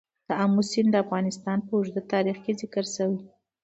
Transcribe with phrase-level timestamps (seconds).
[0.43, 3.27] آمو سیند د افغانستان په اوږده تاریخ کې ذکر شوی دی.